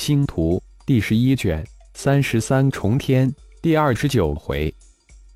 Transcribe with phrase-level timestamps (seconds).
[0.00, 1.62] 星图第十一卷
[1.92, 4.74] 三十三重天第二十九回，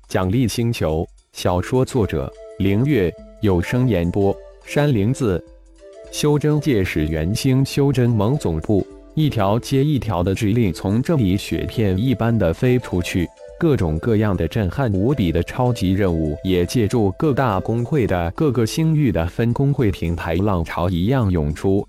[0.09, 5.41] 奖励星球小说作者：凌月，有声演播：山灵子。
[6.11, 8.83] 修真界是元星修真盟总部，
[9.13, 13.29] 一条接一条的指令从这里雪片一般的飞出去，
[13.59, 21.87] 各种各样的震撼无比的超级任务也借助各大工会的各个星域的分工会平台浪潮一样涌出。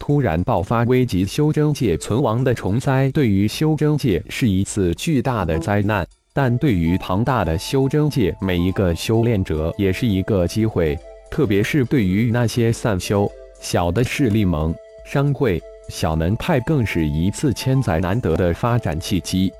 [0.00, 10.98] 突然爆发危及修真界存亡的虫灾，对于修真界是一次巨大的灾难，但对于庞大的修真界每一个修炼者也是一个机会，
[11.30, 13.30] 特别是对于那些散修。
[13.60, 14.74] 小的势力盟、
[15.04, 19.52] 商会、小门派更是一次千载难得的发展契机，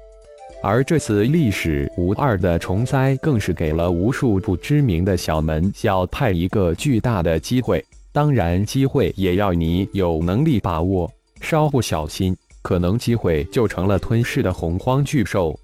[0.62, 7.84] 而这次历史无二的虫灾，更是给了无数不知名的小门小派一个巨大的机会。
[8.12, 11.10] 当然，机会也要你有能力把握，
[11.40, 15.58] 稍不小心，可能机会就成了吞噬的洪荒巨兽。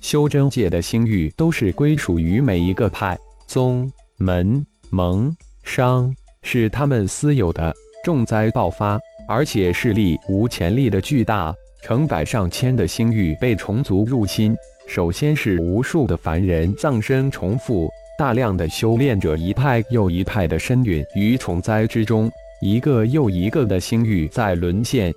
[0.00, 6.14] 修真界的星域都是归属于每一个派、宗、门、盟、商。
[6.46, 7.74] 是他们私有的
[8.04, 14.54] 重灾爆发，而且势力无潜力的巨大，成百上千的星域被虫族入侵。
[14.86, 25.12] 首先是无数的凡人葬身重复，大量的修炼者一派又一派的身陨于虫灾之中，一个又一个的星域在沦陷。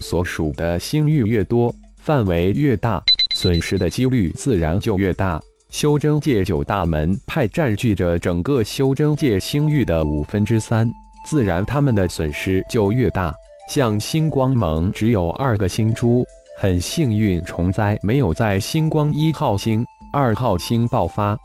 [0.00, 3.02] 所属的星域越多，范围越大，
[3.34, 5.40] 损失的几率自然就越大。
[5.68, 10.90] 修真界九大门派占据着整个修真界星域的五分之三，
[11.26, 13.34] 自然他们的损失就越大。
[13.68, 16.24] 像星光盟只有二个星珠，
[16.58, 21.38] 很幸运虫灾没有在星光一号星、二号星爆发。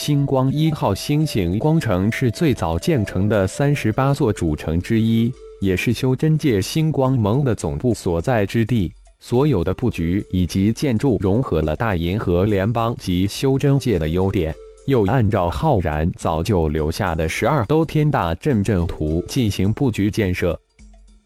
[0.00, 8.90] 星光一号星星光城是最早建成的三十八座主城之一，也是修真界星光盟的总部所在之地。
[9.18, 14.54] 所有的布局以及建筑融合了大银河联邦及修真界的优点，
[14.86, 20.58] 又按照浩然早就留下的十二兜天大阵阵图进行布局建设。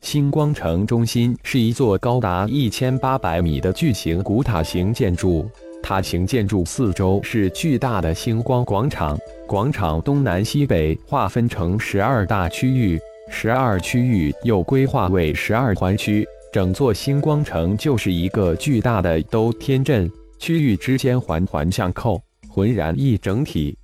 [0.01, 5.49] 星光城中心是一座高达一千八百米的巨型古塔型建筑，
[5.85, 16.27] 塔形建筑四周是巨大的星光广场，广场东南西北划分成十二大区域，十二区域又规划为十二环区。
[16.51, 22.19] 整座星光城就是一个巨大的兜天阵，区域之间环环相扣，
[22.49, 23.77] 浑然一整体。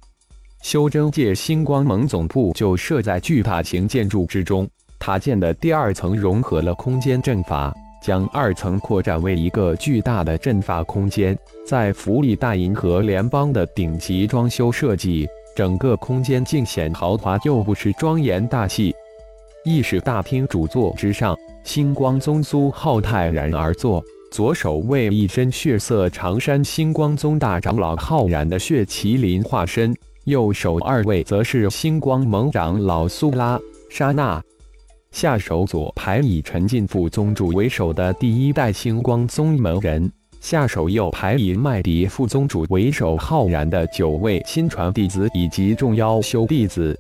[0.62, 4.66] 修真界星光盟总部就设在巨塔型建筑之中，
[4.98, 18.94] 塔建的第二层融合了空间阵法，将二层扩展为一个巨大的阵法空间，在福利大银河联邦的顶级装修设计，整个空间尽显豪华又不失庄严大气。
[19.64, 21.36] 议事大厅主座之上。
[21.62, 29.94] 星光宗苏浩泰然而坐，左手为一身血色长衫星光宗大长老浩然的血麒麟化身，
[30.24, 34.42] 右手二位则是星光盟长老苏拉沙娜，
[35.12, 40.10] 下手左排以陈进副宗主为首的第一代星光宗门人，
[40.40, 46.96] 下手右排以麦迪副宗主为首浩然的九位亲传弟子以及众妖修弟子，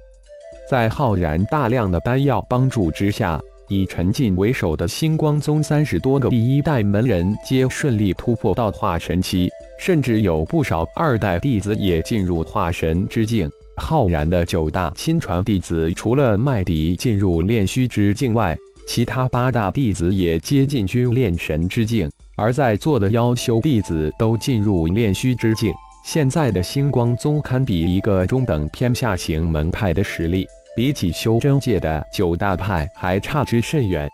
[0.68, 3.40] 在浩然大量的丹药帮助之下。
[3.68, 9.48] 以陈进为首的星光宗三十多个第一代门人皆顺利突破到化神期，
[9.78, 13.48] 甚至有不少二代弟子也进入化神之境。
[13.80, 22.08] 浩然的九大亲传弟子，除了麦迪进入炼虚之境外，其他八大弟子也接近军炼神之境。
[22.36, 25.72] 而在座的妖修弟子都进入炼虚之境。
[26.04, 30.46] 现在的星光宗堪比一个中等偏下型门派的实力。
[30.76, 34.08] 比起修真界的九大派还差之甚远。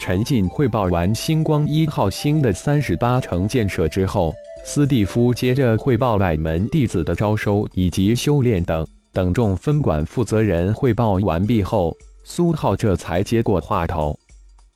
[0.00, 4.32] 陈进汇报完星光一号星的三十八层建设之后，
[4.64, 8.86] 斯蒂夫接着汇报外门弟子的招收以及修炼等。
[9.12, 14.16] 等众分管负责人汇报完毕后，苏浩这才接过话头。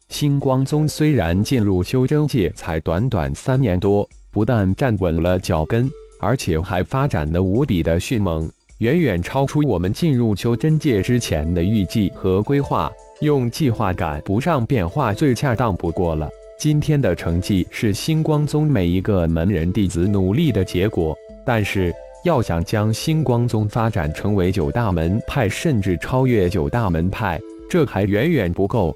[0.08, 5.88] 星光宗虽然进入修真界才短短三年多，不但站稳了脚跟，
[6.20, 8.50] 而且还发展的无比的迅猛。
[8.78, 16.28] 远远超出我们进入修真界之前的预计和规划，用计划赶不上变化最恰当不过了。
[16.56, 21.14] 今天的成绩是星光宗每一个门人弟子努力的结果，
[21.44, 21.92] 但是
[22.24, 28.94] 要想将星光宗发展成为九大门派，甚至超越九大门派，这还远远不够。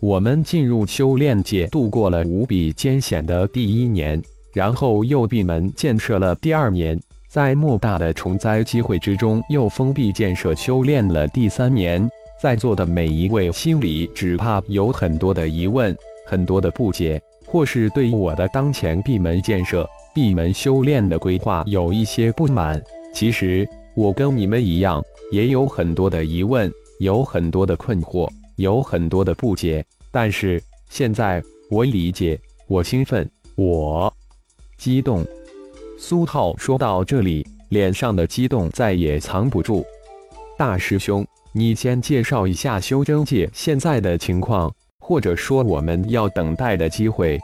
[0.00, 4.20] 我们进入修炼界，度过了无比艰险的第一年，
[4.52, 6.98] 然后又闭门建设了第二年。
[7.28, 12.06] 在莫大的重灾机会之中，又封闭建设修炼了第三年，
[12.42, 15.96] 在座的每一位心里只怕有很多的疑问，
[16.30, 19.84] 很多的不解，或是对我的当前闭门建设、
[20.14, 22.80] 闭门修炼的规划有一些不满。
[23.12, 29.84] 其实我跟你们一样，也有很多的疑问，有很多的困惑，有很多的不解。
[30.12, 34.14] 但是现在我理解，我兴奋，我
[34.78, 35.26] 激动。
[35.98, 39.84] 苏浩说到这里，脸上的激动再也藏不住。
[40.56, 44.72] 大师兄，你先介绍一下修真界现在的情况，
[45.10, 47.36] 或者说我们要等待的机会。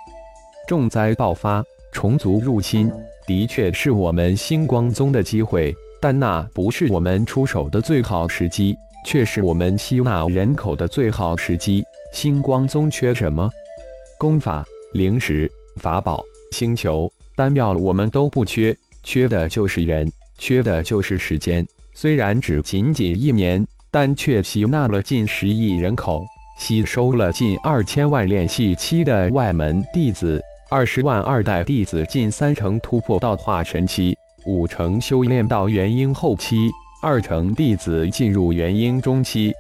[0.69, 2.89] 重灾爆发，虫族入侵，
[3.27, 11.83] 的确是我们星光宗的机会，但那不是我们出手的最好时机，却是我们吸纳人口的最好时机。
[12.13, 13.51] 星光宗缺什么？
[14.17, 16.23] 功法、灵石、法宝、
[16.53, 20.09] 星球、丹药，我们都不缺，缺的就是人，
[20.39, 21.67] 缺的就是时间。
[21.95, 26.25] 虽然只仅仅一年，但却吸纳了近十亿人口，
[26.59, 34.17] 吸收了近二千万练气期的外门弟子，二十万二代弟子，近三成突破到化神期，
[34.47, 36.71] 五成修炼到元婴后期，
[37.03, 39.53] 二成弟子进入元婴中期。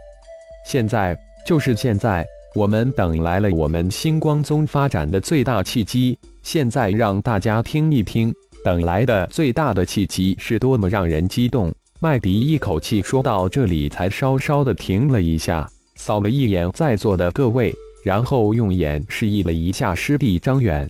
[0.66, 1.16] 现在
[1.46, 2.26] 就是现在。
[2.54, 8.32] 我们等来了我们星光宗发展的最大契机，现在让大家听一听，
[8.64, 11.70] 等来的最大的契机是多么让人激动。
[12.00, 20.88] 麦迪一口气说到这里，才稍稍的停了一下，扫了一眼在座的各位，然后用眼示意了一下师弟张远。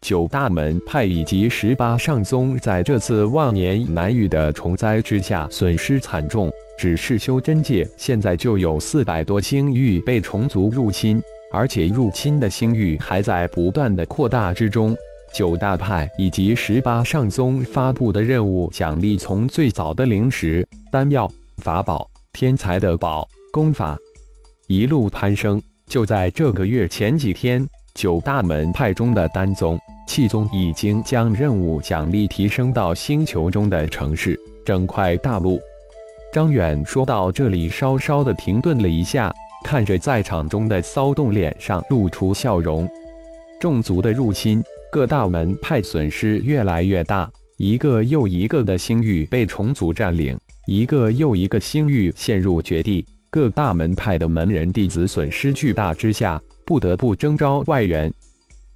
[0.00, 6.50] 九大门派以及十八上宗在这次万年难遇的虫灾之下，损失惨重。
[6.78, 11.20] 只是修真界现在就有四百多星域被虫族入侵，
[11.52, 14.96] 而且入侵的星域还在不断的扩大之中。
[15.34, 23.98] 九大派以及十八上宗发布的任务奖励，从最早的灵石、丹药、法宝、天才的宝、功法，
[24.68, 25.60] 一路攀升。
[25.86, 35.58] 就在这个月前几天，九大门派中的丹宗、气宗已经将任务奖励提升到星球中的城市、整块大陆。
[36.30, 39.32] 张远说到这里，稍稍的停顿了一下，
[39.64, 42.86] 看着在场中的骚动，脸上露出笑容。
[43.58, 44.62] 众族的入侵，
[44.92, 58.12] 各大门派损失越来越大，一个又一个的星域被虫族占领，一个又一个星域陷入绝地，各大门派的门人弟子损失巨大之下，不得不征召外援。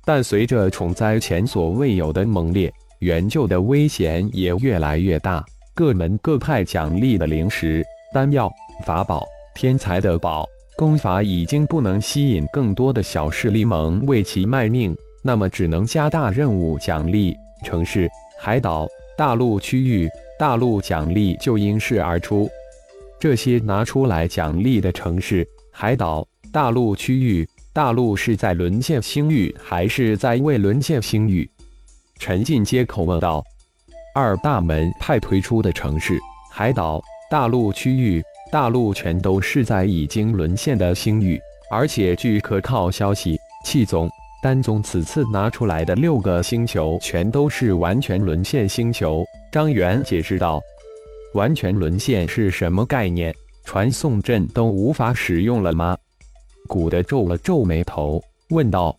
[0.04, 5.44] 但随着虫灾前所未有的猛烈，援救的危险也越来越大。
[5.74, 7.82] 各门各派奖励的灵石、
[8.12, 8.50] 丹药、
[8.84, 10.46] 法宝、天才的宝、
[10.76, 17.34] 功法已经不能吸引更多的小势力盟为其卖命，那么只能加大任务奖励。
[17.64, 18.06] 城市、
[18.38, 22.50] 海岛、大陆区域、大陆奖励就应势而出。
[23.22, 31.48] 这些拿出来奖励的城市、海岛、大陆区域、大陆是在沦陷星域还是在未沦陷星域？
[32.18, 33.40] 陈进接口问道。
[34.12, 36.18] 二大门派推出的城市、
[36.50, 38.20] 海岛、大陆区域、
[38.50, 41.40] 大陆全都是在已经沦陷的星域，
[41.70, 44.10] 而且据可靠消息，气宗、
[44.42, 49.24] 丹宗此次拿出来的六个星球全都是完全沦陷星球。
[49.52, 50.60] 张元解释道
[51.34, 53.34] ：“完全沦陷是什么概念？
[53.64, 55.96] 传送阵都无法使用了吗？”
[56.68, 58.96] 古德皱了皱眉头，问道。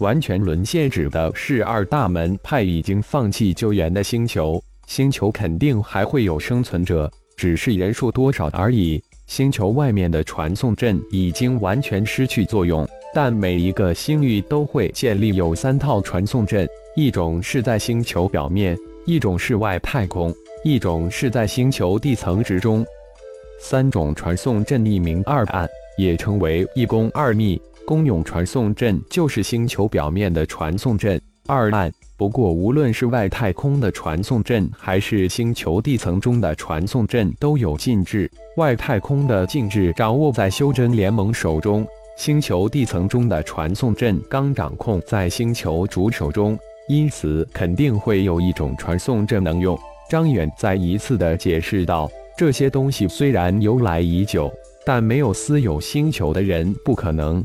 [0.00, 9.00] 完全沦陷指的是二大门派已经放弃救援的星球，星球肯定还会有生存者，只是人数多少而已。
[9.28, 22.84] 星球外面的传送阵已经完全失去作用，但每一个星域都会建立有三套传送阵，一种是在星球表面，一种是外太空，一种是在星球地层之中。
[23.60, 25.68] 三种传送阵一名二暗，
[25.98, 27.60] 也称为一公二密。
[27.86, 31.92] 公用传送阵就是星球表面的传送阵，二暗。
[32.16, 38.30] 不过，无论是外太空的传送阵，还是星球地层中的传送阵，都有禁制。
[38.56, 49.78] 外太空的禁制掌握在修真联盟手中，星球地层中的传送阵刚掌控在星球主手中，因此肯定会有一种传送阵能用。
[50.10, 54.52] 张远再一次的解释道：“这些东西虽然由来已久，
[54.84, 57.44] 但没有私有星球的人不可能。”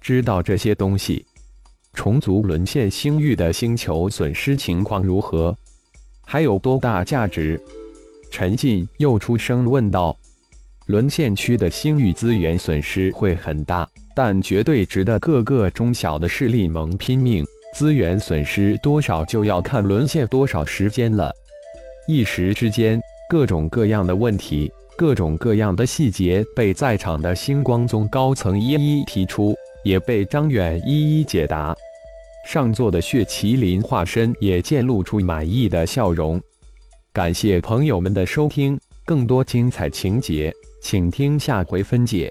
[0.00, 1.26] 知道这些东西，
[1.92, 5.54] 虫族沦陷星域的星球损失情况如何？
[6.24, 7.60] 还有多大价值？
[8.30, 10.16] 陈进又出声问道。
[10.86, 17.44] 沦陷区的星域资源损失会很大，但绝对值得各个中小的势力盟拼命。
[17.74, 21.32] 资源损失多少，就要看沦陷多少时间了。
[22.06, 24.70] 一时之间，各种各样的问题。
[24.96, 31.74] 各种各样的细节被在场的星光宗高层一一提出，也被张远一一解答。
[32.46, 36.38] 上座的血麒麟化身也渐露出满意的笑容。
[37.14, 40.52] 感谢朋友们的收听，更多精彩情节，
[40.82, 42.30] 请听下回分解。